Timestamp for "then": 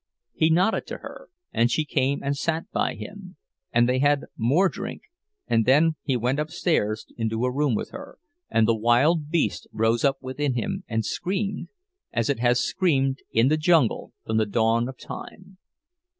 5.63-5.95